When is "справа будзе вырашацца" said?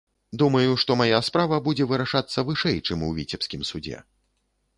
1.27-2.45